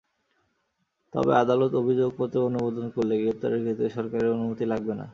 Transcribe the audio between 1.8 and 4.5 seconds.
অভিযোগপত্র অনুমোদন করলে গ্রেপ্তারের ক্ষেত্রে সরকারের